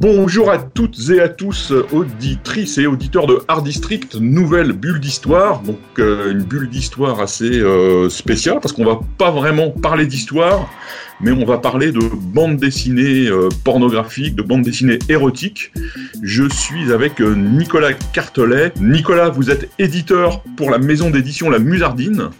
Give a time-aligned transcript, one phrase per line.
[0.00, 5.60] Bonjour à toutes et à tous, auditrices et auditeurs de Art District, nouvelle bulle d'histoire,
[5.62, 10.70] donc euh, une bulle d'histoire assez euh, spéciale parce qu'on va pas vraiment parler d'histoire,
[11.20, 15.72] mais on va parler de bande dessinée euh, pornographique, de bande dessinée érotique.
[16.22, 18.72] Je suis avec euh, Nicolas Cartelet.
[18.80, 22.30] Nicolas, vous êtes éditeur pour la maison d'édition La Musardine.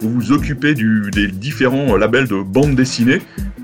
[0.00, 3.20] Vous vous occupez des différents labels de bande dessinée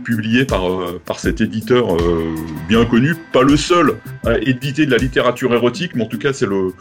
[0.07, 2.35] publiés par, euh, par cet éditeur euh,
[2.69, 3.17] bien connu.
[3.33, 6.73] Pas le seul à éditer de la littérature érotique, mais en tout cas c'est le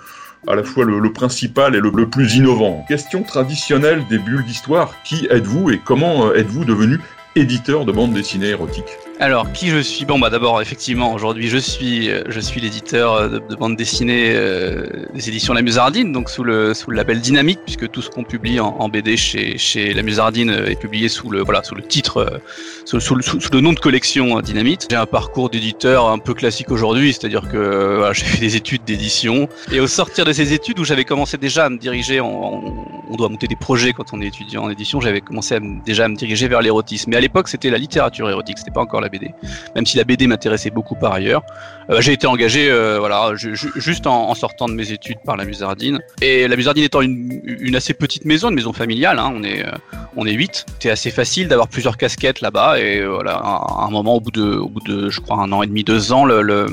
[0.48, 2.86] à la fois le, principal et le, le, plus innovant.
[2.88, 7.00] Question traditionnelle des bulles d'histoire, qui êtes-vous et comment euh, êtes-vous devenu
[7.36, 8.86] éditeur de bande dessinée érotique
[9.20, 10.04] alors, qui je suis?
[10.04, 15.06] Bon, bah d'abord, effectivement, aujourd'hui, je suis, je suis l'éditeur de, de, bande dessinée euh,
[15.14, 18.26] des éditions La Musardine, donc sous le, sous le label Dynamique, puisque tout ce qu'on
[18.26, 22.18] publie en, BD chez, chez La Musardine est publié sous le, voilà, sous le titre,
[22.18, 22.38] euh,
[22.84, 24.88] sous, sous, sous, le nom de collection Dynamite.
[24.90, 28.84] J'ai un parcours d'éditeur un peu classique aujourd'hui, c'est-à-dire que voilà, j'ai fait des études
[28.84, 32.62] d'édition, et au sortir de ces études, où j'avais commencé déjà à me diriger, en,
[33.10, 36.08] on doit monter des projets quand on est étudiant en édition, j'avais commencé déjà à
[36.08, 37.12] me diriger vers l'érotisme.
[37.12, 39.34] Mais à l'époque, c'était la littérature érotique, c'était pas encore la BD.
[39.76, 41.44] Même si la BD m'intéressait beaucoup par ailleurs,
[41.90, 46.00] euh, j'ai été engagé, euh, voilà, juste en, sortant de mes études par la Musardine.
[46.22, 49.72] Et la Musardine étant une, assez petite maison, une maison familiale, hein, on est euh,
[50.16, 50.66] on est huit.
[50.74, 52.80] C'était assez facile d'avoir plusieurs casquettes là-bas.
[52.80, 55.52] Et euh, voilà, à un moment, au bout de, au bout de, je crois, un
[55.52, 56.68] an et demi, deux ans, le,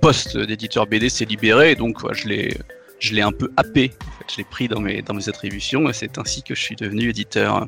[0.00, 1.72] poste d'éditeur BD s'est libéré.
[1.72, 2.56] Et donc, je l'ai
[3.00, 3.92] je l'ai un peu happé.
[4.30, 5.88] Je l'ai pris dans mes dans mes attributions.
[5.88, 7.66] Et c'est ainsi que je suis devenu éditeur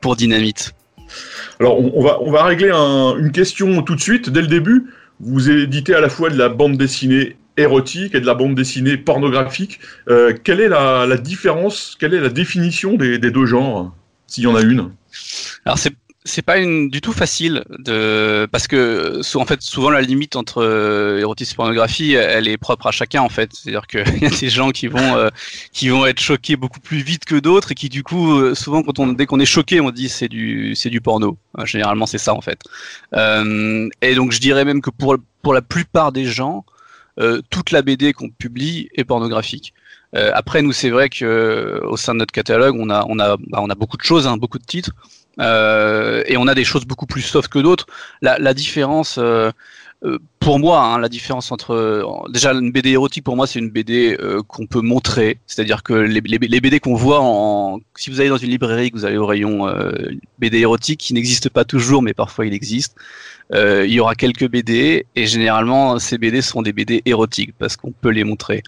[0.00, 0.74] pour Dynamite.
[1.58, 4.86] Alors, on va, on va régler un, une question tout de suite, dès le début.
[5.20, 8.96] Vous éditez à la fois de la bande dessinée érotique et de la bande dessinée
[8.96, 9.80] pornographique.
[10.08, 13.94] Euh, quelle est la, la, différence, quelle est la définition des, des deux genres,
[14.26, 14.90] s'il y en a une?
[15.64, 15.92] Alors, c'est
[16.24, 20.62] c'est pas une, du tout facile de parce que en fait souvent la limite entre
[20.62, 23.50] euh, érotisme et pornographie elle est propre à chacun en fait.
[23.54, 25.30] C'est à dire qu'il y a des gens qui vont euh,
[25.72, 28.82] qui vont être choqués beaucoup plus vite que d'autres et qui du coup euh, souvent
[28.82, 31.38] quand on dès qu'on est choqué on dit c'est du c'est du porno.
[31.64, 32.60] Généralement c'est ça en fait.
[33.14, 36.66] Euh, et donc je dirais même que pour pour la plupart des gens
[37.18, 39.72] euh, toute la BD qu'on publie est pornographique.
[40.16, 43.36] Euh, après nous c'est vrai que au sein de notre catalogue on a on a
[43.36, 44.92] bah, on a beaucoup de choses hein, beaucoup de titres
[45.38, 47.86] euh, et on a des choses beaucoup plus soft que d'autres.
[48.22, 49.50] La, différence, euh,
[50.04, 53.70] euh, pour moi, hein, la différence entre déjà une BD érotique pour moi c'est une
[53.70, 54.16] BD
[54.48, 58.50] qu'on peut montrer, c'est-à-dire que les, BD qu'on voit en, si vous allez dans une
[58.50, 59.66] librairie, que vous allez au rayon
[60.38, 62.96] BD érotique, qui n'existe pas toujours, mais parfois il existe.
[63.52, 67.92] Il y aura quelques BD et généralement ces BD sont des BD érotiques parce qu'on
[67.92, 68.62] peut les montrer.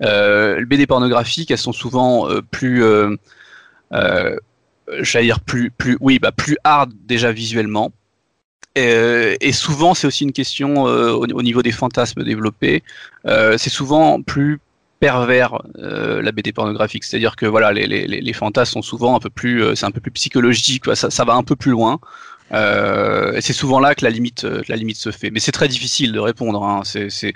[0.00, 2.82] les BD pornographiques, elles sont souvent plus
[5.00, 7.92] j'allais dire plus plus oui bah plus hard déjà visuellement.
[8.74, 12.82] Et, et souvent c'est aussi une question euh, au, au, niveau des fantasmes développés.
[13.26, 14.60] Euh, c'est souvent plus
[15.00, 17.04] pervers euh, la BD pornographique.
[17.04, 19.90] C'est-à-dire que voilà les, les, les, fantasmes sont souvent un peu plus euh, c'est un
[19.90, 20.84] peu plus psychologique.
[20.94, 22.00] Ça, ça va un peu plus loin.
[22.52, 25.30] Euh, et c'est souvent là que la limite la limite se fait.
[25.30, 26.82] Mais c'est très difficile de répondre hein.
[26.84, 27.34] c'est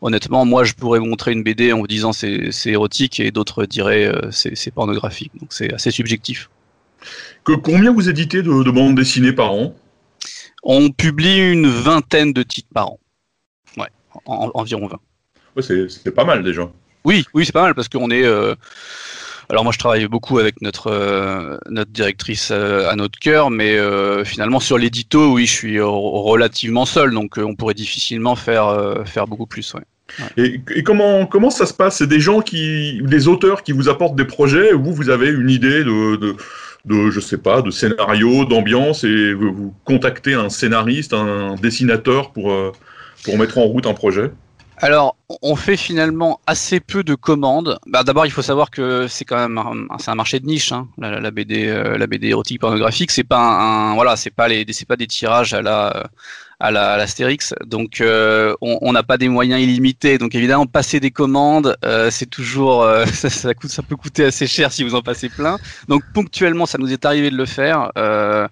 [0.00, 4.10] honnêtement moi je pourrais montrer une BD en vous disant c'est érotique et d'autres diraient
[4.30, 5.32] c'est pornographique.
[5.38, 6.48] Donc c'est assez subjectif
[7.44, 9.74] que combien vous éditez de, de bandes dessinées par an?
[10.62, 13.00] On publie une vingtaine de titres par an.
[13.76, 13.88] Ouais,
[14.26, 14.98] en, en, environ 20.
[15.56, 16.70] Ouais, c'est pas mal déjà.
[17.04, 18.24] Oui, oui, c'est pas mal parce qu'on est.
[18.24, 18.54] Euh...
[19.50, 23.76] Alors moi, je travaille beaucoup avec notre euh, notre directrice euh, à notre cœur, mais
[24.24, 29.46] finalement sur l'édito, oui, je suis relativement seul, donc on pourrait difficilement faire faire beaucoup
[29.46, 29.74] plus.
[29.74, 29.82] Ouais.
[30.18, 30.44] Ouais.
[30.44, 31.96] Et, et, comment, comment ça se passe?
[31.98, 35.50] C'est des gens qui, des auteurs qui vous apportent des projets ou vous avez une
[35.50, 36.36] idée de, de,
[36.84, 37.20] de je
[37.70, 42.72] scénario, d'ambiance et vous, contactez un scénariste, un dessinateur pour, euh,
[43.36, 44.30] mettre en route un projet?
[44.78, 47.78] Alors, on fait finalement assez peu de commandes.
[47.86, 50.72] Bah, D'abord, il faut savoir que c'est quand même un, marché de niche.
[50.72, 50.88] Hein.
[50.98, 55.54] La, BD, euh, érotique pornographique, c'est pas voilà, c'est pas les, c'est pas des tirages
[55.54, 56.10] à la
[56.60, 57.54] à l'Astérix.
[57.64, 60.18] donc on n'a pas des moyens illimités.
[60.18, 61.76] Donc évidemment, passer des commandes,
[62.10, 65.58] c'est toujours ça, coûte, ça peut coûter assez cher si vous en passez plein.
[65.88, 67.90] Donc ponctuellement, ça nous est arrivé de le faire.
[67.96, 68.46] Euh,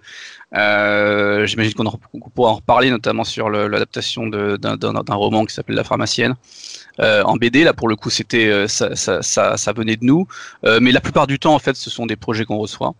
[1.46, 6.34] J'imagine qu'on pourra en reparler, notamment sur l'adaptation d'un roman qui s'appelle La pharmacienne.
[7.00, 10.26] Euh, en BD, là pour le coup, c'était euh, ça, ça, venait de nous,
[10.64, 12.94] euh, mais la plupart du temps, en fait, ce sont des projets qu'on reçoit.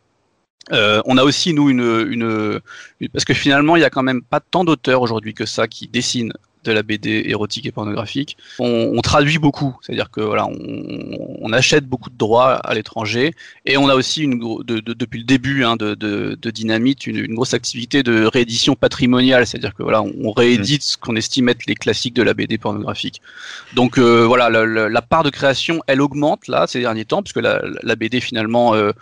[0.73, 2.61] Euh, on a aussi nous une, une,
[3.01, 5.67] une, parce que finalement il y a quand même pas tant d'auteurs aujourd'hui que ça
[5.67, 6.33] qui dessinent
[6.65, 8.37] de la BD érotique et pornographique.
[8.59, 13.35] On, traduit beaucoup, c'est-à-dire que voilà, on, achète beaucoup de droits à l'étranger
[13.67, 18.25] et on a aussi une, depuis le début hein, de, Dynamite une, grosse activité de
[18.25, 22.33] réédition patrimoniale, c'est-à-dire que voilà, on, réédite ce qu'on estime être les classiques de la
[22.33, 23.21] BD pornographique.
[23.75, 27.61] Donc euh, voilà, la, part de création, elle augmente là ces derniers temps puisque la,
[27.83, 28.93] la BD finalement euh,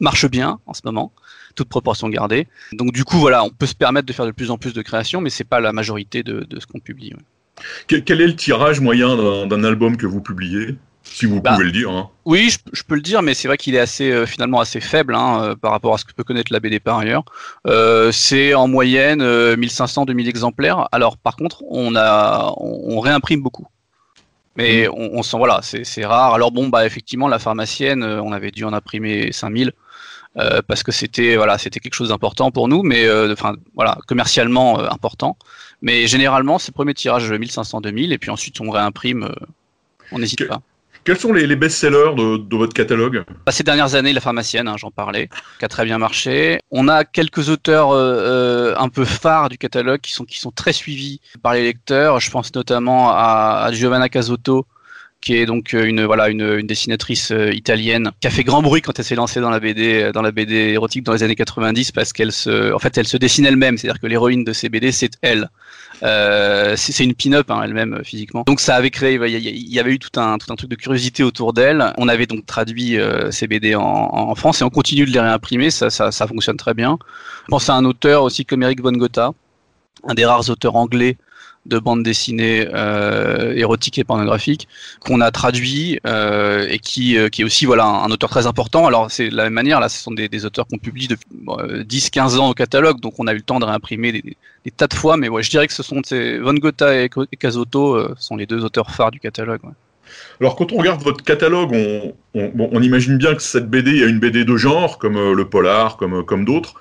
[0.00, 1.12] marche bien en ce moment
[1.54, 2.46] toute proportion gardée.
[2.72, 4.82] Donc du coup, voilà, on peut se permettre de faire de plus en plus de
[4.82, 7.12] créations, mais c'est pas la majorité de, ce qu'on publie.
[7.86, 9.16] Quel, est le tirage moyen
[9.46, 10.76] d'un album que vous publiez?
[11.02, 11.90] Si vous bah, pouvez le dire.
[11.90, 12.10] Hein.
[12.24, 15.14] Oui, je, peux le dire, mais c'est vrai qu'il est assez euh, finalement assez faible
[15.14, 17.24] hein, euh, par rapport à ce que peut connaître la BD par ailleurs.
[17.66, 20.88] Euh, c'est en moyenne 1500-2000 exemplaires.
[20.92, 23.66] Alors par contre, on a on, réimprime beaucoup.
[24.56, 24.92] Mais mmh.
[24.92, 26.34] on, on, sent voilà, c'est rare.
[26.34, 29.72] Alors bon, bah effectivement, la pharmacienne, on avait dû en imprimer 5000.
[30.36, 33.98] Euh, parce que c'était voilà, c'était quelque chose d'important pour nous, mais euh, enfin voilà,
[34.06, 35.36] commercialement euh, important.
[35.82, 39.28] Mais généralement, c'est premier tirage 1500-2000, et puis ensuite on réimprime,
[40.12, 40.60] on n'hésite pas.
[41.04, 44.90] Quels sont les, best-sellers de, votre catalogue bah, Ces dernières années, La Pharmacienne, hein, j'en
[44.90, 46.60] parlais, qui a très bien marché.
[46.70, 51.20] On a quelques auteurs un peu phares du catalogue qui sont, qui sont très suivis
[51.42, 52.20] par les lecteurs.
[52.20, 54.66] Je pense notamment à, Giovanna Casotto,
[55.20, 58.80] qui est donc euh, une voilà une, dessinatrice euh, italienne qui a fait grand bruit
[58.80, 61.34] quand elle s'est lancée dans la BD euh, dans la BD érotique dans les années
[61.34, 64.68] 90 parce qu'elle se en fait elle se dessine elle-même c'est-à-dire que l'héroïne de ces
[64.68, 65.50] BD c'est elle
[66.02, 68.44] euh, c'est une pin-up hein, elle-même physiquement.
[68.46, 71.22] Donc ça avait créé il y, avait eu tout un tout un truc de curiosité
[71.22, 71.92] autour d'elle.
[71.98, 75.20] On avait donc traduit euh, ces BD en, en, France et on continue de les
[75.20, 75.70] réimprimer.
[75.70, 76.98] Ça, ça, ça fonctionne très bien.
[77.44, 79.32] Je pense à un auteur aussi comme Eric von Gotha
[80.04, 81.16] un des rares auteurs anglais
[81.66, 84.66] de bande dessinée euh, érotique et pornographique
[85.00, 88.86] qu'on a traduit euh, et qui, euh, qui est aussi voilà un, auteur très important.
[88.86, 92.38] Alors c'est de la même manière là, ce sont des, auteurs qu'on publie depuis 10-15
[92.38, 95.16] ans au catalogue, donc on a eu le temps de réimprimer des, tas de fois.
[95.16, 98.90] Mais ouais, je dirais que ce sont Von Gotha et, Casotto sont les deux auteurs
[98.90, 99.60] phares du catalogue.
[100.40, 101.72] Alors quand on regarde votre catalogue,
[102.34, 106.24] on, imagine bien que cette BD, a une BD de genre, comme le polar, comme,
[106.24, 106.74] comme d'autres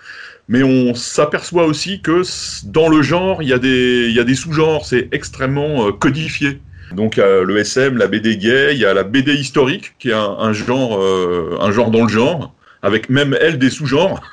[0.50, 2.24] mais on s'aperçoit aussi que
[2.66, 6.60] dans le genre, il y a des, des sous-genres, c'est extrêmement euh, codifié.
[6.92, 10.14] Donc a le SM, la BD gay, il y a la BD historique, qui est
[10.14, 14.22] un, genre, euh, un genre dans le genre, avec même elle des sous-genres.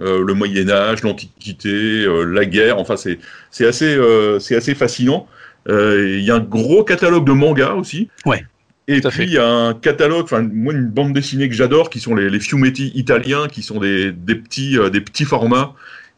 [0.00, 3.20] Euh, le Moyen Âge, l'Antiquité, la guerre, enfin c'est
[3.64, 3.96] assez
[4.40, 5.28] c'est assez fascinant.
[5.68, 8.08] Il y a un gros catalogue de mangas aussi.
[8.26, 8.44] Ouais.
[8.86, 12.00] Et puis il y a un catalogue, enfin moi une bande dessinée que j'adore, qui
[12.00, 15.74] sont les, les fumetti italiens, qui sont des, des petits euh, des petits formats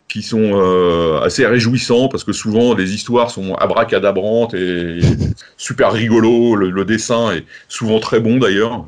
[0.09, 4.99] qui sont euh, assez réjouissants parce que souvent les histoires sont abracadabrantes et
[5.57, 8.87] super rigolo, le, dessin est souvent très bon d'ailleurs.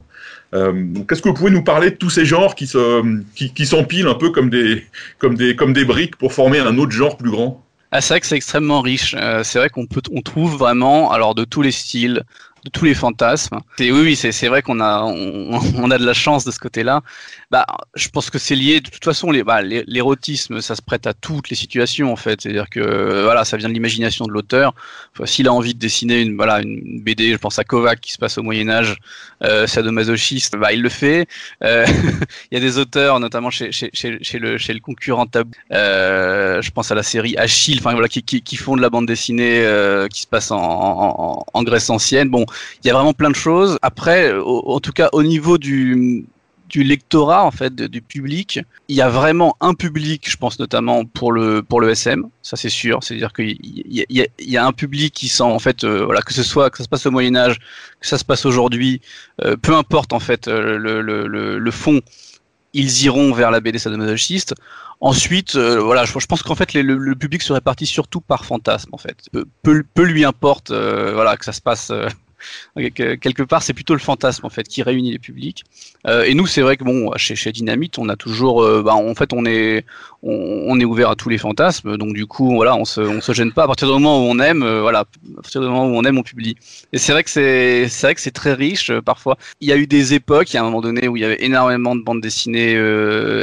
[0.55, 3.03] Euh, Qu'est-ce que vous pouvez nous parler de tous ces genres qui se
[3.37, 4.85] qui, qui s'empilent un peu comme des
[5.19, 7.65] comme des comme des briques pour former un autre genre plus grand?
[7.91, 9.15] Ah, c'est vrai que c'est extrêmement riche.
[9.19, 12.25] Euh, c'est vrai qu'on peut, on trouve vraiment, alors de tous les styles,
[12.73, 13.59] tous les fantasmes.
[13.79, 17.03] Et oui, oui, c'est vrai qu'on a, on, a de la chance de ce côté-là.
[17.51, 18.81] Bah, je pense que c'est lié.
[18.81, 22.41] De toute façon, bah, l'érotisme, ça se prête à toutes les situations en fait.
[22.41, 24.75] C'est-à-dire que voilà, ça vient de l'imagination de l'auteur.
[25.25, 28.19] S'il a envie de dessiner une, voilà, une BD, je pense à Kovac qui se
[28.19, 28.97] passe au Moyen Âge,
[29.43, 31.27] euh, sadomasochiste, bah, il le fait.
[31.63, 31.87] Euh,
[32.51, 35.51] il y a des auteurs, notamment chez, le, concurrent Tabou.
[35.73, 39.07] Euh, je pense à la série Achille, enfin voilà, qui, qui, font de la bande
[39.07, 42.29] dessinée euh, qui se passe en, en, en Grèce ancienne.
[42.29, 42.45] Bon,
[42.83, 43.79] il y a vraiment plein de choses.
[43.83, 46.27] Après, en tout cas, au niveau du,
[46.77, 51.33] lectorat en fait du public il y a vraiment un public je pense notamment pour
[51.33, 55.15] le pour le SM ça c'est sûr c'est à dire qu'il y, a un public
[55.15, 57.37] qui sent en fait euh, voilà que ce soit que ça se passe au Moyen
[57.37, 57.59] Âge
[58.01, 59.01] que ça se passe aujourd'hui
[59.45, 62.01] euh, peu importe en fait euh, le, le, le, fond
[62.75, 64.55] ils iront vers la BD sadomasochiste
[65.01, 69.29] Ensuite, voilà, je, pense qu'en fait le, public se répartit surtout par fantasme en fait.
[69.63, 71.93] Peu, peu, lui importe, voilà, que ça se passe
[72.77, 75.65] quelque part, c'est plutôt le fantasme en fait qui réunit les publics.
[76.07, 79.15] Euh, et nous, c'est vrai que bon, chez, Dynamite, on a toujours, euh, bah, en
[79.15, 79.85] fait, on est,
[80.23, 81.97] on, est ouvert à tous les fantasmes.
[81.97, 83.65] Donc du coup, voilà, on se, on se gêne pas.
[83.65, 86.03] À partir du moment où on aime, euh, voilà, à partir du moment où on
[86.05, 86.57] aime, on publie.
[86.93, 89.39] Et c'est vrai que c'est, c'est vrai que c'est très riche parfois.
[89.61, 91.25] Il y a eu des époques, il y a un moment donné où il y
[91.25, 92.75] avait énormément de bandes dessinées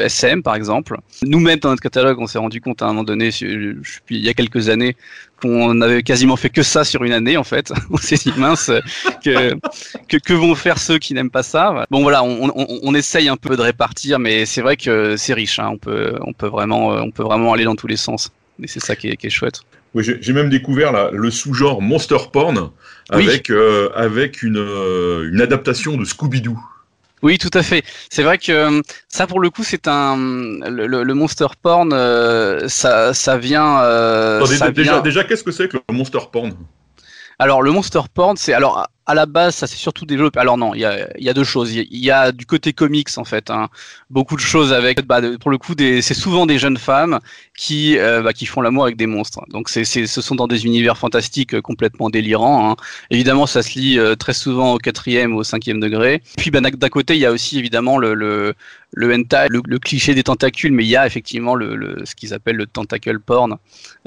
[0.04, 0.98] SM, par exemple.
[1.24, 3.78] Nous-mêmes dans notre catalogue, on s'est rendu compte à un moment donné, il
[4.10, 4.96] y a quelques années,
[5.42, 7.72] qu'on avait quasiment fait que ça sur une année en fait.
[7.90, 8.72] on s'est dit mince,
[9.24, 9.56] que,
[10.08, 11.86] que, que vont faire ceux qui n'aiment pas ça?
[11.92, 15.34] Bon voilà, on, on, on, essaye un peu de répartir, mais c'est vrai que c'est
[15.34, 15.60] riche.
[15.60, 15.70] Hein.
[15.74, 18.32] On peut on peut vraiment on peut vraiment aller dans tous les sens.
[18.62, 19.62] Et c'est ça qui est, qui est chouette.
[19.94, 22.72] Oui, j'ai même découvert là, le sous-genre monster porn
[23.10, 26.58] avec euh, avec une, euh, une adaptation de Scooby-Doo.
[27.22, 27.84] Oui, tout à fait.
[28.10, 31.92] C'est vrai que euh, ça, pour le coup, c'est un le, monster porn.
[31.92, 33.82] Euh, ça, ça vient.
[33.82, 36.54] Euh, déjà, déjà qu'est-ce que c'est que le monster porn?
[37.40, 40.40] Alors, le monster porn, c'est alors à la base, ça s'est surtout développé.
[40.40, 41.74] Alors non, il y a, y a, deux choses.
[41.74, 43.70] Il y, a du côté comics en fait, hein.
[44.10, 45.06] beaucoup de choses avec.
[45.06, 47.20] Bah, pour le coup, c'est souvent des jeunes femmes
[47.56, 49.42] qui euh, bah, qui font l'amour avec des monstres.
[49.50, 52.72] Donc ce sont dans des univers fantastiques euh, complètement délirants.
[52.72, 52.76] Hein.
[53.12, 56.24] Évidemment, ça se lit euh, très souvent au quatrième au cinquième degré.
[56.38, 58.56] Puis bah, d'un côté, il y a aussi évidemment le, le
[58.96, 62.34] le hentai, le, cliché des tentacules, mais il y a effectivement le, le ce qu'ils
[62.34, 63.58] appellent le tentacle porn,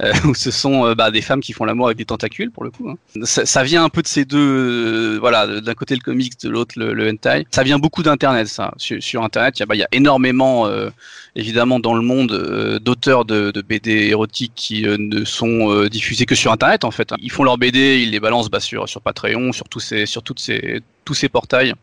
[0.01, 2.71] euh, où ce sont bah, des femmes qui font l'amour avec des tentacules pour le
[2.71, 2.89] coup.
[2.89, 2.97] Hein.
[3.25, 6.75] Ça, ça, vient un peu de ces deux, voilà, d'un côté le comics, de l'autre
[6.79, 7.47] le, le, hentai.
[7.51, 8.73] Ça vient beaucoup d'internet, ça.
[8.79, 10.89] Sur, sur internet, il y a, bah, y a énormément, euh,
[11.37, 16.35] évidemment, dans le monde euh, d'auteurs de, de, BD érotiques qui ne sont diffusés que
[16.35, 17.13] sur internet en fait.
[17.21, 20.23] Ils font leurs BD, ils les balancent bah, sur sur Patreon, sur tous ces, sur
[20.23, 21.75] toutes ces, tous ces portails.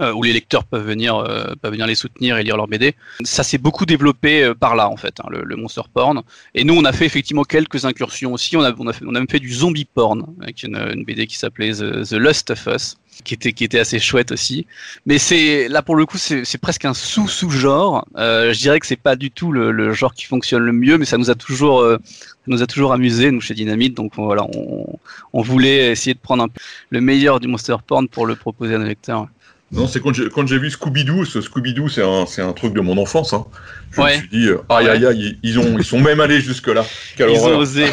[0.00, 2.94] Euh, où les lecteurs peuvent venir, euh, peuvent venir les soutenir et lire leurs BD.
[3.22, 6.22] Ça s'est beaucoup développé euh, par là en fait, hein, le, monster porn.
[6.54, 8.56] Et nous, on a fait effectivement quelques incursions aussi.
[8.56, 11.26] On a, on a, on a même fait du zombie porn avec une, une BD
[11.26, 14.66] qui s'appelait The, Lust of Us qui était qui était assez chouette aussi.
[15.04, 18.06] Mais c'est là pour le coup c'est presque un sous sous genre.
[18.16, 20.96] Euh, je dirais que c'est pas du tout le, le, genre qui fonctionne le mieux,
[20.96, 21.98] mais ça nous a toujours euh,
[22.46, 23.94] nous a toujours amusé nous chez Dynamite.
[23.94, 24.98] Donc voilà, on,
[25.34, 26.48] on voulait essayer de prendre un,
[26.88, 29.28] le meilleur du monster porn pour le proposer à nos lecteurs.
[29.72, 33.32] Non, c'est quand j'ai vu Scooby-Doo, ce Scooby-Doo, c'est un, un truc de mon enfance.
[33.32, 33.46] Hein.
[33.92, 36.84] Je me suis dit, euh, aïe aïe aïe, ils, ont, ils sont même allés jusque-là.
[37.18, 37.86] Ils ont osé.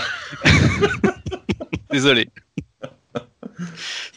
[1.91, 2.29] Désolé.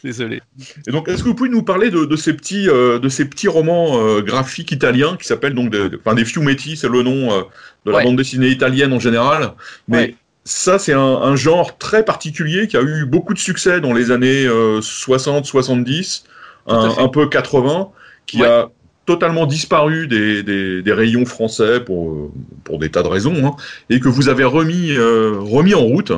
[0.02, 0.40] Désolé.
[0.87, 3.26] Et donc, est-ce que vous pouvez nous parler de, de ces petits, euh, de ces
[3.26, 7.33] petits romans euh, graphiques italiens qui s'appellent donc, des, enfin, des fumetti, c'est le nom
[7.33, 7.43] euh,
[7.85, 9.52] de la bande dessinée italienne en général.
[9.88, 10.14] Mais
[10.45, 14.11] ça, c'est un, un, genre très particulier qui a eu beaucoup de succès dans les
[14.11, 16.25] années 60-70
[16.71, 17.89] un, peu 80,
[18.27, 18.69] qui a
[19.07, 22.31] totalement disparu des, des, rayons français pour,
[22.65, 23.57] pour des tas de raisons, hein,
[23.89, 26.12] et que vous avez remis, euh, remis en route.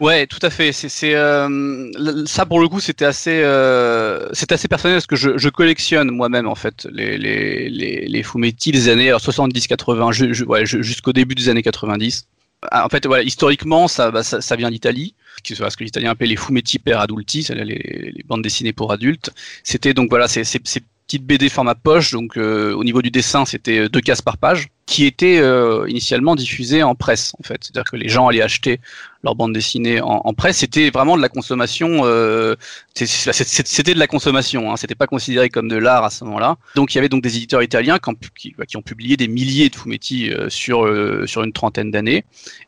[0.00, 0.70] Ouais, tout à fait.
[0.70, 1.90] C'est euh,
[2.26, 6.10] ça pour le coup, c'était assez, euh, c'est assez personnel parce que je, je collectionne
[6.12, 11.48] moi-même en fait les les les, les fumetti des années 70-80, ouais, jusqu'au début des
[11.48, 12.28] années 90.
[12.70, 16.10] Ah, en fait, voilà, historiquement, ça, bah, ça, ça vient d'Italie ce que les Italiens
[16.10, 19.30] appellent les fumetti per adulti, les, les bandes dessinées pour adultes.
[19.62, 23.46] C'était donc voilà, ces, ces, petites BD format poche, donc euh, au niveau du dessin,
[23.46, 27.64] c'était euh, deux cases par page, qui étaient euh, initialement diffusées en presse, en fait.
[27.64, 28.78] C'est-à-dire que les gens allaient acheter
[29.22, 30.58] leur bande dessinée en, en presse.
[30.58, 32.02] C'était vraiment de la consommation.
[32.04, 32.54] Euh,
[32.94, 34.72] c'était de la consommation.
[34.72, 36.56] Hein, c'était pas considéré comme de l'art à ce moment-là.
[36.74, 40.30] Donc il y avait donc des éditeurs italiens qui, ont publié des milliers de fumetti
[40.30, 42.24] euh, sur euh, sur une trentaine d'années.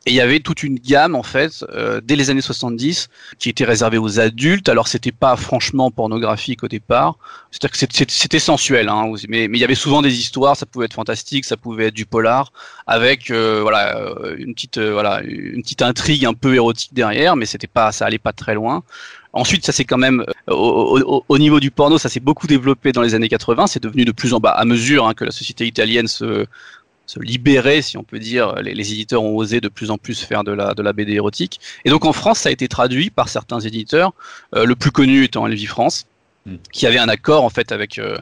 [0.07, 3.49] Et il y avait toute une gamme en fait euh, dès les années 70 qui
[3.49, 4.69] était réservée aux adultes.
[4.69, 7.17] Alors c'était pas franchement pornographique au départ.
[7.51, 8.89] C'est-à-dire que c'était sensuel.
[8.89, 10.57] Hein, mais, mais il y avait souvent des histoires.
[10.57, 12.53] Ça pouvait être fantastique, ça pouvait être du polar
[12.87, 13.97] avec voilà
[14.39, 18.19] une petite voilà une petite intrigue un peu érotique derrière, mais c'était pas, ça allait
[18.19, 18.83] pas très loin.
[19.33, 23.03] Ensuite, ça c'est quand même euh, au, niveau du porno, ça s'est beaucoup développé dans
[23.03, 23.69] les années 80.
[23.69, 26.47] C'est devenu de plus en bas à mesure hein, que la société italienne se,
[27.07, 28.55] se libérait, si on peut dire.
[28.63, 31.61] Les, éditeurs ont osé de plus en plus faire de la, de la BD érotique.
[31.85, 34.13] Et donc en France, ça a été traduit par certains éditeurs,
[34.55, 36.07] euh, le plus connu étant Elvi France,
[36.47, 36.57] hmm.
[36.73, 38.19] qui avait un accord en fait avec euh,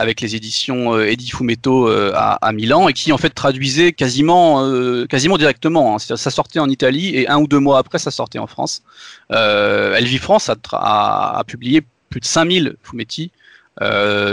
[0.00, 4.64] avec les éditions euh, Edi Fumetto euh, à, Milan et qui en fait traduisait quasiment,
[4.64, 5.94] euh, quasiment directement.
[5.94, 5.98] Hein.
[5.98, 8.82] Ça sortait en Italie et un ou deux mois après, ça sortait en France.
[9.28, 13.30] Elvi France a, publié plus de 5000 fumetti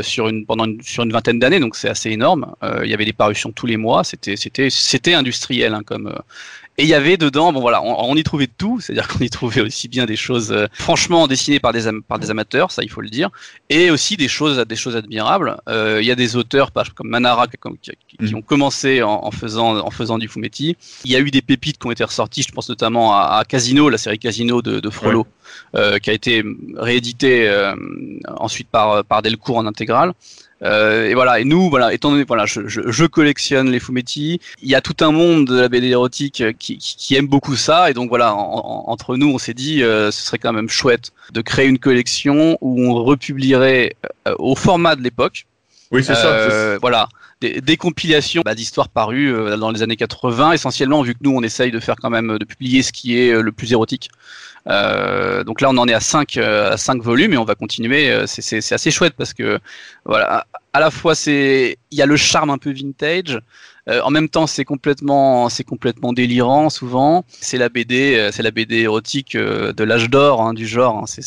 [0.01, 2.53] sur une pendant une, sur une vingtaine d'années, donc c'est assez énorme.
[2.83, 4.03] Il y avait des parutions tous les mois.
[4.03, 6.13] C'était c'était c'était industriel hein, comme
[6.79, 9.61] Et il y avait dedans, bon voilà, on, y trouvait tout, c'est-à-dire qu'on y trouvait
[9.61, 13.01] aussi bien des choses euh, franchement dessinées par des, par des amateurs, ça il faut
[13.01, 13.31] le dire,
[13.69, 15.57] et aussi des choses, des choses admirables.
[15.67, 17.57] Euh, il y a des auteurs comme Manara qui,
[18.07, 18.35] qui, mm.
[18.35, 20.77] ont commencé en, faisant, en faisant du fumetti.
[21.03, 23.89] Il y a eu des pépites qui ont été ressorties, je pense notamment à, Casino,
[23.89, 25.25] la série Casino de, de Frollo,
[25.73, 26.43] euh, qui a été
[26.75, 27.51] réédité
[28.27, 30.13] ensuite par, par Delcourt en intégrale.
[30.63, 31.39] Euh, et voilà.
[31.39, 34.39] Et nous, voilà, étant donné, voilà, je, je, je, collectionne les fumetti.
[34.61, 37.55] Il y a tout un monde de la BD érotique qui, qui, qui aime beaucoup
[37.55, 37.89] ça.
[37.89, 41.41] Et donc voilà, entre nous, on s'est dit, euh, ce serait quand même chouette de
[41.41, 43.95] créer une collection où on republierait
[44.27, 45.45] euh, au format de l'époque.
[45.91, 46.77] Oui, c'est ça.
[46.79, 47.07] Voilà.
[47.39, 51.43] Des, des compilations bah, d'histoires parues dans les années 80, essentiellement vu que nous on
[51.43, 54.09] essaye de faire quand même de publier ce qui est le plus érotique.
[54.67, 58.09] Euh, donc là, on en est à 5 euh, cinq volumes et on va continuer.
[58.09, 59.59] Euh, c'est assez chouette parce que
[60.05, 63.39] voilà, à la fois c'est il y a le charme un peu vintage,
[63.89, 67.23] euh, en même temps, c'est complètement, c'est complètement délirant souvent.
[67.29, 71.03] C'est la BD, euh, c'est la BD érotique euh, de l'âge d'or hein, du genre.
[71.03, 71.23] Hein.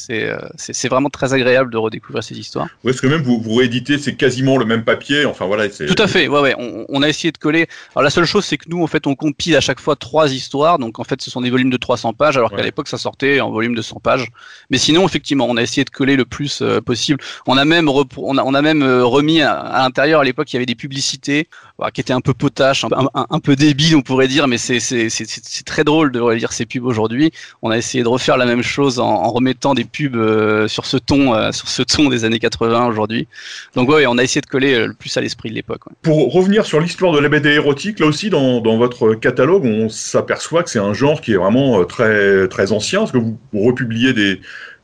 [0.57, 2.67] C'est vraiment très agréable de redécouvrir ces histoires.
[2.85, 5.25] Oui, parce que même vous, vous rééditez, c'est quasiment le même papier.
[5.25, 5.69] Enfin voilà.
[5.69, 6.29] Tout à fait.
[6.29, 6.55] Ouais, ouais.
[6.59, 7.67] On, on, a essayé de coller.
[7.95, 10.33] Alors la seule chose, c'est que nous, en fait, on compile à chaque fois trois
[10.33, 10.79] histoires.
[10.79, 13.41] Donc en fait, ce sont des volumes de 300 pages, alors qu'à l'époque, ça sortait
[13.41, 14.29] en volume de 100 pages.
[14.69, 17.21] Mais sinon, effectivement, on a essayé de coller le plus possible.
[17.47, 20.21] On a même, on a, on a même remis à, à l'intérieur.
[20.21, 21.49] À l'époque, il y avait des publicités
[21.93, 26.13] qui étaient un peu potaches, un, peu débiles, on pourrait dire, mais c'est très drôle
[26.13, 27.33] de relire ces pubs aujourd'hui.
[27.63, 30.97] On a essayé de refaire la même chose en, remettant des pubs euh, sur ce
[30.97, 33.29] ton, euh, sur ce ton des années 80 aujourd'hui.
[33.75, 35.83] Donc ouais, on a essayé de coller euh, le plus à l'esprit de l'époque.
[36.03, 40.63] Pour revenir sur l'histoire de la BD érotique, là aussi dans, votre catalogue, on s'aperçoit
[40.63, 44.13] que c'est un genre qui est vraiment très très ancien, parce que vous, republiez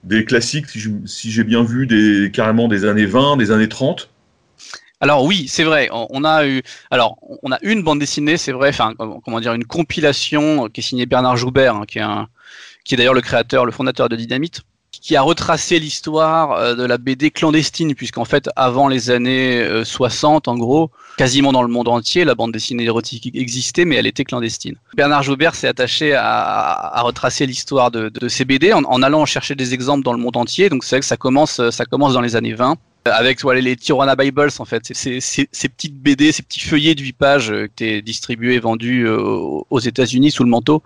[0.04, 4.10] des classiques, si j'ai bien vu, carrément des années 20, des années 30.
[5.00, 5.88] Alors oui, c'est vrai.
[5.92, 8.70] On, a eu, alors on a une bande dessinée, c'est vrai.
[8.70, 11.98] Enfin, comment dire, une compilation qui est signée Bernard Joubert, hein, qui
[12.94, 16.96] est d'ailleurs le créateur, le fondateur de Dynamite, qui a retracé l'histoire euh, de la
[16.96, 21.88] BD clandestine, puisqu'en fait, avant les années 60, euh, en gros, quasiment dans le monde
[21.88, 24.76] entier, la bande dessinée érotique existait, mais elle était clandestine.
[24.96, 29.74] Bernard Joubert s'est attaché à, retracer l'histoire de, ces BD en, en, allant chercher des
[29.74, 30.70] exemples dans le monde entier.
[30.70, 32.76] Donc c'est vrai que ça commence, ça commence dans les années 20
[33.06, 37.02] avec voilà, les Tirana Bibles en fait, c'est ces petites BD, ces petits feuillets de
[37.02, 40.82] 8 pages euh, qui étaient distribués vendus euh, aux États-Unis sous le manteau,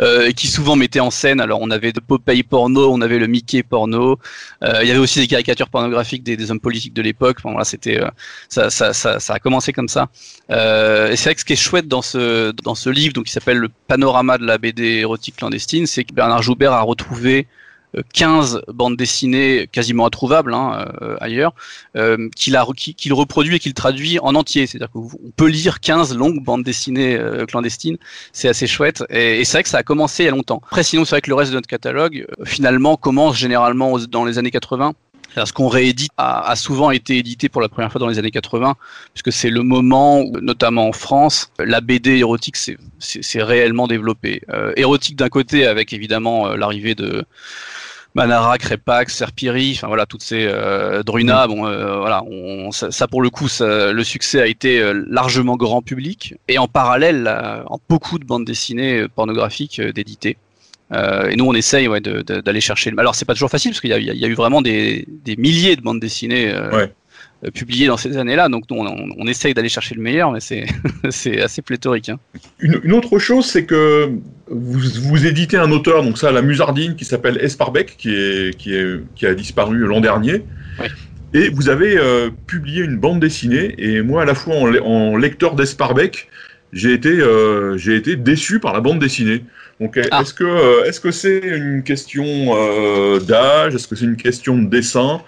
[0.00, 1.40] euh, et qui souvent mettaient en scène.
[1.40, 4.18] Alors on avait de Popeye porno, on avait le Mickey porno,
[4.62, 7.36] euh, il y avait aussi des caricatures pornographiques des, des hommes politiques de l'époque.
[7.40, 8.00] Enfin, voilà, c'était
[8.48, 10.08] ça, ça, ça, ça, a commencé comme ça.
[10.50, 13.32] et c'est vrai que ce qui est chouette dans ce dans ce livre, donc qui
[13.32, 17.46] s'appelle le panorama de la BD érotique clandestine, c'est que Bernard Joubert a retrouvé
[18.12, 21.54] 15 bandes dessinées quasiment introuvables hein, euh, ailleurs,
[21.96, 24.66] euh, qu'il reproduit et qu'il traduit en entier.
[24.66, 27.98] C'est-à-dire qu'on peut lire 15 longues bandes dessinées euh, clandestines.
[28.32, 29.04] C'est assez chouette.
[29.10, 30.62] Et, c'est vrai que ça a commencé il y a longtemps.
[30.66, 34.38] Après, sinon, c'est vrai que le reste de notre catalogue, finalement, commence généralement dans les
[34.38, 34.94] années 80.
[35.36, 38.74] Ce qu'on réédite a, souvent été édité pour la première fois dans les années 80,
[39.14, 42.76] puisque c'est le moment où, notamment en France, la BD érotique s'est
[43.42, 44.42] réellement développée.
[44.76, 47.24] érotique d'un côté, avec évidemment l'arrivée de
[48.14, 51.48] Manara, Crépax, Serpiri, enfin voilà, toutes ces euh, Druna, mm.
[51.48, 55.80] bon euh, voilà, on, ça, pour le coup, le succès a été euh, largement grand
[55.82, 57.28] public et en parallèle,
[57.66, 59.80] en beaucoup de bandes dessinées pornographiques
[60.92, 61.32] d'éditer.
[61.32, 62.92] et nous, on essaye ouais, d'aller chercher.
[62.96, 65.76] Alors, c'est pas toujours facile parce qu'il y, y, a eu vraiment des, des milliers
[65.76, 66.92] de bandes dessinées ouais.
[67.44, 68.48] Euh, publié dans ces années-là.
[68.48, 70.64] Donc on, on, essaye d'aller chercher le meilleur, mais c'est
[71.40, 72.08] assez pléthorique.
[72.08, 72.20] Hein.
[72.60, 74.12] Une, autre chose, c'est que
[74.48, 78.74] vous, vous, éditez un auteur, donc ça, la musardine, qui s'appelle Esparbeck, qui, est, qui,
[78.74, 80.44] est, qui a disparu l'an dernier.
[81.34, 85.16] Et vous avez euh, publié une bande dessinée, et moi, à la fois en, en
[85.16, 86.28] lecteur d'Esparbeck,
[86.72, 89.44] j'ai été, euh, j'ai été déçu par la bande dessinée.
[89.80, 90.20] Donc, ah.
[90.20, 92.54] est-ce que, est-ce que c'est une question
[93.18, 93.74] d'âge?
[93.74, 95.22] Est-ce que c'est une question de dessin?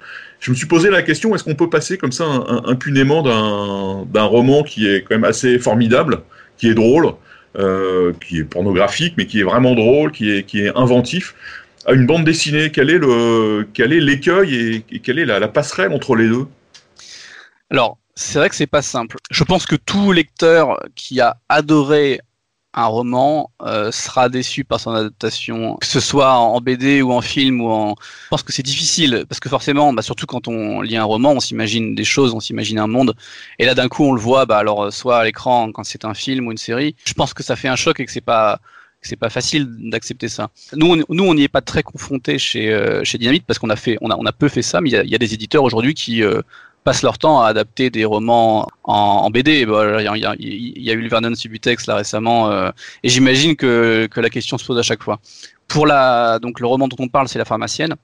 [0.44, 2.26] Je me suis posé la question est-ce qu'on peut passer comme ça
[2.66, 6.20] impunément d'un roman qui est quand même assez formidable,
[6.59, 7.14] qui est drôle,
[7.57, 11.35] euh, qui est pornographique, mais qui est vraiment drôle, qui est, qui est inventif,
[11.87, 15.48] à une bande dessinée Quel est le quel est l'écueil et, quelle est la, la
[15.48, 16.46] passerelle entre les deux?
[17.70, 19.16] Alors, c'est vrai que c'est pas simple.
[19.31, 22.20] Je pense que tout lecteur qui a adoré
[22.74, 27.20] un roman euh, sera déçu par son adaptation, que ce soit en BD ou en
[27.20, 27.94] film ou en.
[28.24, 31.33] Je pense que c'est difficile parce que forcément, bah, surtout quand on lit un roman,
[31.33, 33.14] on s'imagine des choses, on s'imagine un monde,
[33.59, 36.14] et là d'un coup on le voit, bah alors soit à l'écran quand c'est un
[36.14, 36.96] film ou une série.
[37.05, 38.61] Je pense que ça fait un choc et que c'est pas
[39.03, 40.50] c'est pas facile d'accepter ça.
[40.74, 43.70] Nous, on, nous, on n'y est pas très confrontés chez euh, chez Dynamite parce qu'on
[43.70, 45.18] a fait, on a, on a peu fait ça, mais il y a, y a,
[45.18, 46.40] des éditeurs aujourd'hui qui euh,
[46.85, 49.66] passent leur temps à adapter des romans en, BD.
[50.38, 52.70] Il y, a eu le Vernon Subutex là récemment, euh,
[53.03, 55.18] et j'imagine que, que la question se pose à chaque fois.
[55.66, 57.97] Pour la, donc le roman dont on parle, c'est La pharmacienne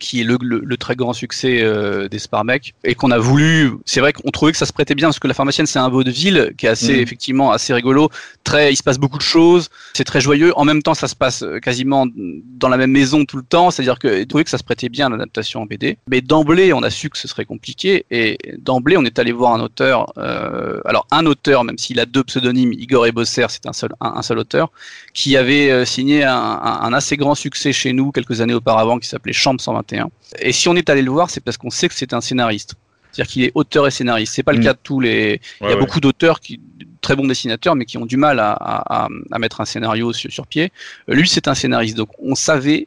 [0.00, 3.72] qui est le, le, très grand succès euh, des Sparmek et qu'on a voulu.
[3.84, 5.88] C'est vrai qu'on trouvait que ça se prêtait bien parce que la pharmacienne c'est un
[5.88, 7.00] vaudeville qui est assez mm.
[7.00, 8.08] effectivement assez rigolo.
[8.42, 9.68] Très, il se passe beaucoup de choses.
[9.92, 10.52] C'est très joyeux.
[10.58, 13.70] En même temps, ça se passe euh, quasiment dans la même maison tout le temps.
[13.70, 15.98] C'est-à-dire que trouvait que ça se prêtait bien à l'adaptation en BD.
[16.08, 19.52] Mais d'emblée, on a su que ce serait compliqué et d'emblée, on est allé voir
[19.52, 20.12] un auteur.
[20.16, 24.22] Euh, alors un auteur, même s'il a deux pseudonymes, Igor Ebosser, c'est un seul un,
[24.22, 24.70] seul auteur,
[25.12, 28.98] qui avait euh, signé un, un, un, assez grand succès chez nous quelques années auparavant,
[28.98, 29.89] qui s'appelait Chambre 121
[30.38, 32.74] et si on est allé le voir, c'est parce qu'on sait que c'est un scénariste.
[33.12, 34.34] C'est-à-dire qu'il est auteur et scénariste.
[34.34, 34.64] C'est pas le mm.
[34.64, 35.40] cas de tous les.
[35.60, 36.60] Il y a beaucoup d'auteurs qui
[37.00, 40.72] très bons dessinateurs, mais qui ont du mal à, mettre un scénario sur, pied.
[41.08, 42.86] Euh, lui, c'est un scénariste, donc on savait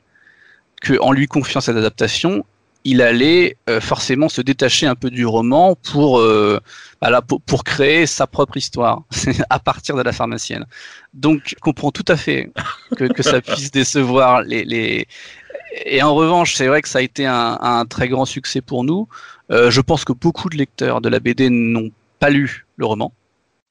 [0.86, 2.46] qu'en lui confiant cette adaptation,
[2.86, 6.60] il allait euh, forcément se détacher un peu du roman pour, euh,
[7.02, 9.04] bah pour, créer sa propre histoire
[9.50, 10.66] à partir de la pharmacienne.
[11.13, 12.52] Donc, je comprends tout à fait
[12.98, 15.08] que, que ça puisse décevoir les, les,
[15.86, 19.08] et en revanche, c'est vrai que ça a été un, très grand succès pour nous.
[19.52, 23.14] Euh, je pense que beaucoup de lecteurs de la BD n'ont pas lu le roman.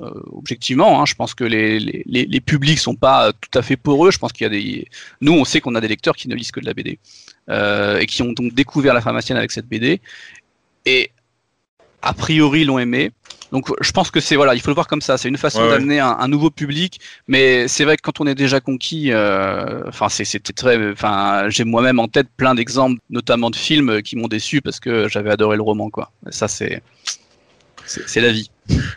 [0.03, 3.77] Euh, objectivement, hein, je pense que les, les, les, publics sont pas tout à fait
[3.77, 4.11] poreux.
[4.11, 4.88] Je pense qu'il y a des.
[5.21, 6.99] Nous, on sait qu'on a des lecteurs qui ne lisent que de la BD
[7.51, 10.01] euh, et qui ont donc découvert la pharmacienne avec cette BD
[10.87, 11.12] et
[12.03, 13.12] a priori l'ont aimé.
[13.53, 15.19] Donc je pense que c'est voilà, il faut le voir comme ça.
[15.19, 18.61] C'est une façon d'amener un, nouveau public, mais c'est vrai que quand on est déjà
[18.61, 24.01] conquis, euh, enfin c'était très, enfin j'ai moi-même en tête plein d'exemples, notamment de films
[24.03, 26.11] qui m'ont déçu parce que j'avais adoré le roman quoi.
[26.31, 26.83] ça c'est
[27.85, 28.51] c'est la vie.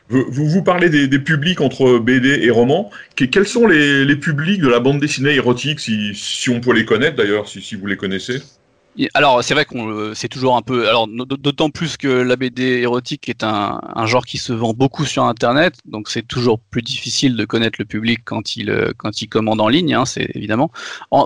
[0.10, 2.92] Vous, vous parlez des, publics entre BD et roman.
[3.16, 7.18] quels sont les, publics de la bande dessinée érotique, si, si on peut les connaître
[7.18, 8.42] d'ailleurs, si, si vous les connaissez?
[9.14, 13.28] Alors c'est vrai qu'on c'est toujours un peu alors d'autant plus que la BD érotique
[13.28, 17.36] est un, un, genre qui se vend beaucoup sur internet donc c'est toujours plus difficile
[17.36, 20.72] de connaître le public quand il quand il commande en ligne hein, c'est évidemment.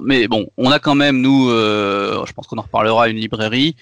[0.04, 3.76] Mais bon on a quand même nous euh, je pense qu'on en reparlera une librairie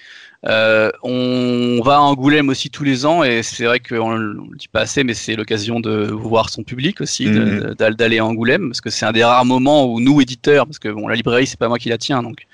[0.46, 4.56] euh, on va à Angoulême aussi tous les ans et c'est vrai qu'on ne le
[4.56, 7.74] dit pas assez, mais c'est l'occasion de voir son public aussi, mhm.
[7.74, 10.88] d'aller à Angoulême parce que c'est un des rares moments où nous éditeurs, parce que
[10.88, 12.46] bon la librairie c'est pas moi qui la tiens, donc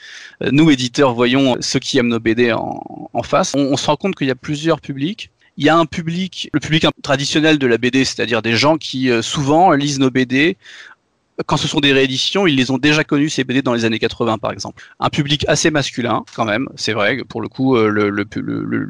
[0.43, 3.53] euh, nous éditeurs voyons ceux qui aiment nos BD en, face.
[3.55, 5.31] On, se rend compte qu'il y a plusieurs publics.
[5.57, 9.09] Il y a un public, le public traditionnel de la BD, c'est-à-dire des gens qui
[9.09, 10.57] euh, souvent lisent nos BD
[11.47, 13.99] quand ce sont des rééditions, ils les ont déjà connus ces BD dans les années
[13.99, 14.83] 80 par exemple.
[15.01, 17.19] Un public assez masculin quand même, c'est vrai.
[17.29, 18.25] Pour le coup, euh, le, le,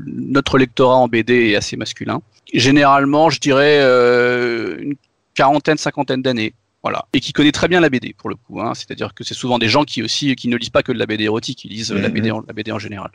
[0.06, 2.20] notre lectorat en BD est assez masculin.
[2.52, 4.94] Généralement, je dirais euh, une
[5.34, 6.54] quarantaine, cinquantaine d'années.
[6.84, 7.06] Voilà.
[7.14, 8.60] Et qui connaît très bien la BD pour le coup.
[8.60, 8.74] Hein.
[8.74, 11.06] C'est-à-dire que c'est souvent des gens qui aussi qui ne lisent pas que de la
[11.06, 13.10] BD érotique, ils lisent la, BD en, la BD en général.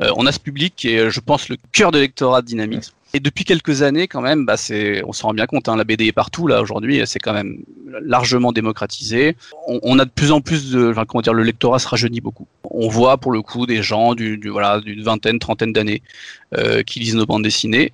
[0.00, 2.90] Euh, on a ce public qui est, je pense, le cœur de lectorat de Dynamics.
[3.14, 5.68] Et depuis quelques années, quand même, bah c'est, on s'en rend bien compte.
[5.68, 7.00] Hein, la BD est partout là aujourd'hui.
[7.06, 7.58] C'est quand même
[8.00, 9.36] largement démocratisé.
[9.68, 12.48] On, a de plus en plus de, enfin, comment dire, le lectorat se rajeunit beaucoup.
[12.64, 16.02] On voit pour le coup des gens du, du voilà d'une vingtaine, trentaine d'années
[16.56, 17.92] euh, qui lisent nos bandes dessinées.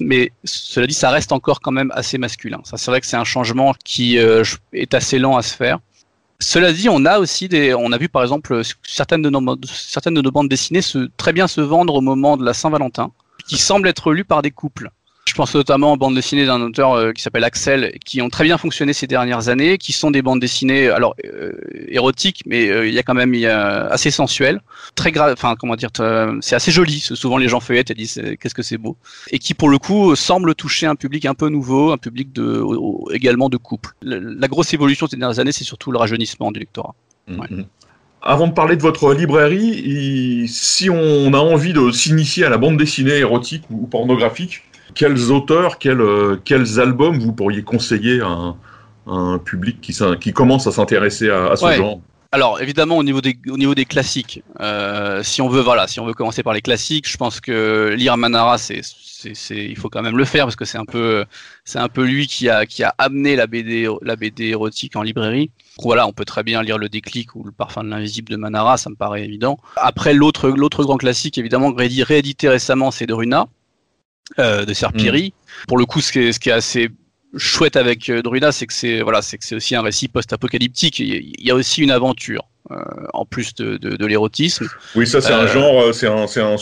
[0.00, 2.60] Mais cela dit, ça reste encore quand même assez masculin.
[2.64, 5.80] Ça, c'est vrai que c'est un changement qui euh, est assez lent à se faire.
[6.38, 9.40] Cela dit, on a aussi des, on a vu par exemple certaines de nos,
[10.30, 13.12] bandes dessinées se, très bien se vendre au moment de la Saint-Valentin
[13.46, 14.90] qui semblent être lus par des couples.
[15.32, 18.44] Je pense notamment aux bandes dessinées d'un auteur euh, qui s'appelle Axel, qui ont très
[18.44, 21.52] bien fonctionné ces dernières années, qui sont des bandes dessinées, alors euh,
[21.88, 23.32] érotiques, mais euh, il y a quand même
[23.90, 24.60] assez sensuelles,
[24.94, 25.88] très grave, enfin comment dire,
[26.42, 27.00] c'est assez joli.
[27.00, 28.98] Souvent les gens feuillettent et disent qu'est-ce que c'est beau,
[29.30, 32.62] et qui pour le coup semble toucher un public un peu nouveau, un public de
[33.14, 33.94] également de couple.
[34.02, 36.94] La, grosse évolution ces dernières années, c'est surtout le rajeunissement du lectorat.
[37.30, 37.64] Mm-hmm.
[38.20, 42.76] Avant de parler de votre librairie, si on a envie de s'initier à la bande
[42.76, 44.64] dessinée érotique ou pornographique,
[44.94, 48.54] quels auteurs, quels, euh, quels albums vous pourriez conseiller à
[49.06, 52.00] un, public qui, qui, commence à s'intéresser à, ce genre?
[52.34, 56.00] Alors évidemment au niveau des au niveau des classiques, euh, si on veut voilà, si
[56.00, 59.90] on veut commencer par les classiques, je pense que lire Manara c'est c'est il faut
[59.90, 61.26] quand même le faire parce que c'est un peu
[61.66, 65.02] c'est un peu lui qui a qui a amené la BD la BD érotique en
[65.02, 65.50] librairie.
[65.82, 68.78] voilà, on peut très bien lire le déclic ou le parfum de l'invisible de Manara,
[68.78, 69.58] ça me paraît évident.
[69.76, 73.46] Après l'autre l'autre grand classique évidemment réédité récemment c'est de Runa
[74.38, 75.28] euh, de Serpiri.
[75.28, 75.66] Mm.
[75.68, 76.90] Pour le coup, ce qui est, ce qui est assez
[77.36, 80.98] chouette avec euh, Druida, c'est que c'est voilà, c'est que c'est aussi un récit post-apocalyptique.
[80.98, 82.48] Il y a aussi une aventure.
[83.12, 84.68] En plus de, de, l'érotisme.
[84.94, 86.56] Oui, ça c'est un genre, c'est un, c'est un,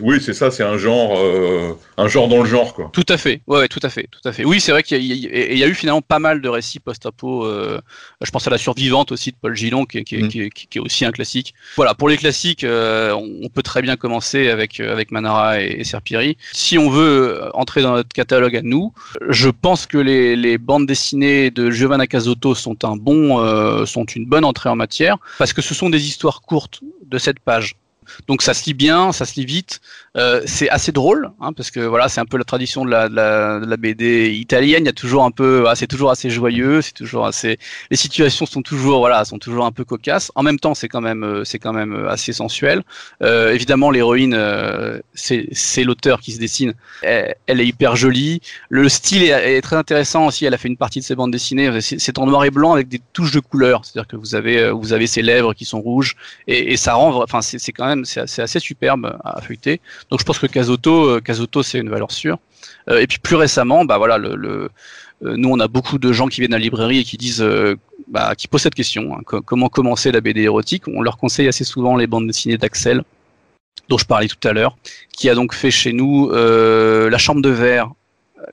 [0.00, 1.18] oui, c'est ça, c'est un genre,
[1.96, 2.90] un genre dans le genre, quoi.
[2.92, 4.44] Tout à fait, ouais, tout à fait, tout à fait.
[4.44, 7.46] Oui, c'est vrai qu'il y, y, a eu finalement pas mal de récits post-apo.
[7.46, 10.28] je pense à la survivante aussi de Paul Gillon, qui, qui, mm.
[10.28, 11.54] qui, qui, est aussi un classique.
[11.76, 16.36] Voilà, pour les classiques, on peut très bien commencer avec avec Manara et, et Serpiri.
[16.52, 18.92] Si on veut entrer dans notre catalogue à nous,
[19.28, 24.04] je pense que les, les bandes dessinées de Giovanna Casotto sont un bon, euh, sont
[24.04, 27.74] une bonne entrée en matière parce que ce sont des histoires courtes de cette page.
[28.28, 29.80] Donc ça se lit bien, ça se lit vite.
[30.16, 33.08] Euh, c'est assez drôle, hein, parce que voilà, c'est un peu la tradition de la,
[33.08, 34.82] de la, de la BD italienne.
[34.84, 37.58] Il y a toujours un peu, ah, c'est toujours assez joyeux, c'est toujours assez,
[37.90, 40.32] les situations sont toujours, voilà, sont toujours un peu cocasses.
[40.34, 42.82] En même temps, c'est quand même, euh, c'est quand même euh, assez sensuel.
[43.22, 46.74] Euh, évidemment, l'héroïne, euh, c'est l'auteur qui se dessine.
[47.02, 48.40] Elle, est hyper jolie.
[48.68, 50.44] Le style est, est, très intéressant aussi.
[50.44, 51.80] Elle a fait une partie de ses bandes dessinées.
[51.80, 53.84] C'est en noir et blanc avec des touches de couleur.
[53.84, 57.22] C'est-à-dire que vous avez, vous avez ses lèvres qui sont rouges et, et ça rend,
[57.22, 59.80] enfin, c'est quand même, c'est assez, superbe à feuilleter.
[60.10, 62.38] Donc je pense que Casoto, euh, c'est une valeur sûre.
[62.88, 64.70] Euh, et puis plus récemment, bah voilà, le,
[65.24, 67.44] euh, nous on a beaucoup de gens qui viennent à la librairie et qui disent,
[68.08, 70.84] bah, qui posent cette question, hein, comment commencer la BD érotique?
[70.88, 73.02] On leur conseille assez souvent les bandes dessinées d'Axel,
[73.88, 74.76] dont je parlais tout à l'heure,
[75.12, 77.90] qui a donc fait chez nous La Chambre de verre,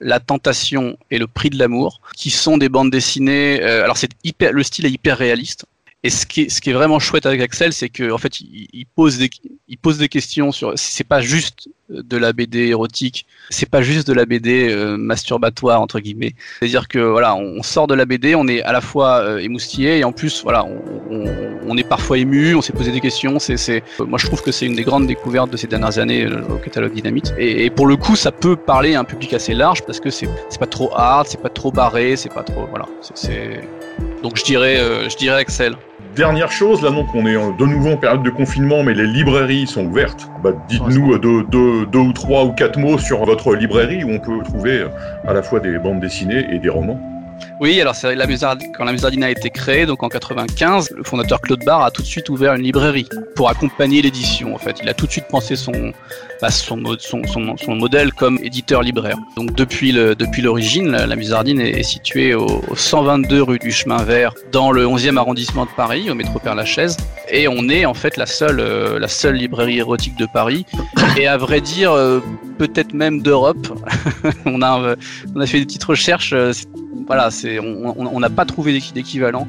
[0.02, 3.62] la tentation et le prix de l'amour, qui sont des bandes dessinées.
[3.62, 5.66] alors c'est le style est hyper réaliste.
[6.04, 8.40] Et ce qui, est, ce qui est vraiment chouette avec Axel, c'est qu'en en fait,
[8.40, 9.30] il, il, pose des,
[9.68, 10.74] il pose des questions sur.
[10.76, 15.82] C'est pas juste de la BD érotique, c'est pas juste de la BD euh, masturbatoire
[15.82, 16.36] entre guillemets.
[16.60, 20.00] C'est-à-dire que voilà, on, sort de la BD, on est à la fois euh, émoustillé
[20.00, 20.80] et en plus, voilà, on,
[21.10, 21.26] on,
[21.66, 23.40] on est parfois ému, on s'est posé des questions.
[23.40, 26.26] C'est, c'est, moi, je trouve que c'est une des grandes découvertes de ces dernières années
[26.26, 27.34] euh, au catalogue Dynamite.
[27.38, 30.10] Et, et, pour le coup, ça peut parler à un public assez large parce que
[30.10, 33.62] c'est, c'est pas trop hard, c'est pas trop barré, c'est pas trop, voilà, c'est, c'est...
[34.24, 35.76] donc je dirais, euh, je dirais Axel.
[36.16, 39.68] Dernière chose, là donc on est de nouveau en période de confinement, mais les librairies
[39.68, 40.28] sont ouvertes.
[40.44, 44.20] Bah, dites-nous deux, deux, deux, ou trois ou quatre mots sur votre librairie où on
[44.20, 44.88] peut trouver euh,
[45.28, 47.00] à la fois des bandes dessinées et des romans.
[47.60, 48.28] Oui, alors c'est la
[48.78, 52.04] quand la Musardine a été créée, donc en 95, le fondateur Claude Barre a tout
[52.04, 54.54] de suite ouvert une librairie pour accompagner l'édition.
[54.54, 55.94] En fait, il a tout de suite pensé son,
[56.42, 59.18] bah, son, son, son, modèle comme éditeur libraire.
[59.36, 64.04] Donc depuis le depuis l'origine, la, Musardine est, est située au, 122 rue du Chemin
[64.04, 66.98] Vert, dans le 11e arrondissement de Paris, au métro Père-Lachaise,
[67.30, 70.66] et on est en fait la seule euh, la seule librairie érotique de Paris.
[71.18, 72.20] Et à vrai dire, euh,
[72.58, 73.68] peut-être même d'Europe.
[74.46, 74.96] on a euh,
[75.36, 76.36] on a fait des petites recherches.
[77.08, 79.48] voilà, c'est on n'a pas trouvé d'équivalent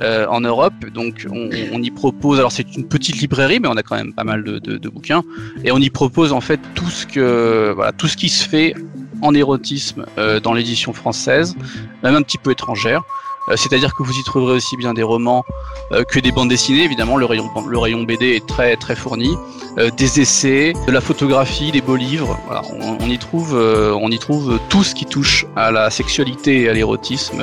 [0.00, 2.38] euh, en Europe, donc on, y propose.
[2.38, 5.22] Alors c'est une petite librairie, mais on a quand même pas mal de, bouquins,
[5.64, 8.74] et on y propose en fait tout ce que voilà tout ce qui se fait
[9.22, 11.56] en érotisme euh, dans l'édition française,
[12.02, 13.02] même un petit peu étrangère.
[13.50, 15.44] Euh, c'est-à-dire que vous y trouverez aussi bien des romans
[15.92, 16.84] euh, que des bandes dessinées.
[16.84, 19.36] Évidemment, le rayon, le rayon BD est très très fourni.
[19.78, 22.38] Euh, des essais, de la photographie, des beaux livres.
[22.46, 26.62] Voilà, on, on, y trouve, on y trouve tout ce qui touche à la sexualité
[26.62, 27.42] et à l'érotisme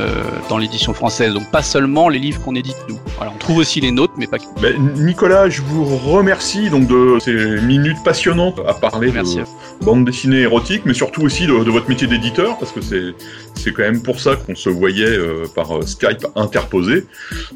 [0.49, 1.33] dans l'édition française.
[1.33, 2.99] Donc pas seulement les livres qu'on édite nous.
[3.17, 4.45] Voilà, on trouve aussi les nôtres, mais pas que.
[4.61, 9.37] Ben, Nicolas, je vous remercie donc de ces minutes passionnantes à parler Merci.
[9.37, 13.13] de bande dessinée érotique, mais surtout aussi de, de votre métier d'éditeur, parce que c'est
[13.55, 17.05] c'est quand même pour ça qu'on se voyait euh, par Skype interposé.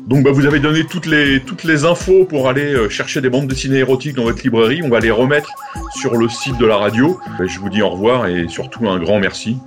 [0.07, 3.29] Donc bah, vous avez donné toutes les, toutes les infos pour aller euh, chercher des
[3.29, 4.81] bandes dessinées érotiques dans votre librairie.
[4.83, 5.49] On va les remettre
[5.95, 7.19] sur le site de la radio.
[7.37, 9.57] Bah, je vous dis au revoir et surtout un grand merci.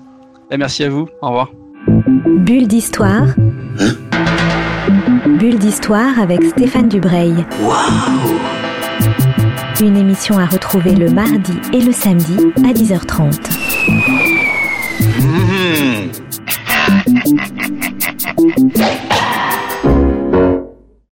[0.51, 1.09] Et merci à vous.
[1.21, 1.51] Au revoir.
[2.27, 3.27] Bulle d'histoire.
[5.27, 7.35] Bulle d'histoire avec Stéphane Dubreuil.
[7.63, 8.39] Waouh
[9.81, 13.39] Une émission à retrouver le mardi et le samedi à 10h30.
[15.21, 17.12] Mmh.